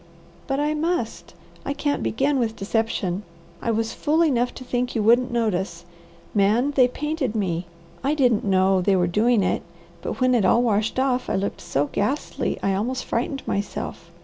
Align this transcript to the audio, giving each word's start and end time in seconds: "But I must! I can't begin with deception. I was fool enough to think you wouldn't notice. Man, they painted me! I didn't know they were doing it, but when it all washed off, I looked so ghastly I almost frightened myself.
"But 0.47 0.59
I 0.59 0.73
must! 0.73 1.35
I 1.63 1.73
can't 1.73 2.01
begin 2.01 2.39
with 2.39 2.55
deception. 2.55 3.21
I 3.61 3.69
was 3.69 3.93
fool 3.93 4.23
enough 4.23 4.51
to 4.55 4.63
think 4.63 4.95
you 4.95 5.03
wouldn't 5.03 5.29
notice. 5.31 5.85
Man, 6.33 6.71
they 6.71 6.87
painted 6.87 7.35
me! 7.35 7.67
I 8.03 8.15
didn't 8.15 8.43
know 8.43 8.81
they 8.81 8.95
were 8.95 9.05
doing 9.05 9.43
it, 9.43 9.61
but 10.01 10.19
when 10.19 10.33
it 10.33 10.43
all 10.43 10.63
washed 10.63 10.97
off, 10.99 11.29
I 11.29 11.35
looked 11.35 11.61
so 11.61 11.85
ghastly 11.93 12.57
I 12.63 12.73
almost 12.73 13.05
frightened 13.05 13.47
myself. 13.47 14.09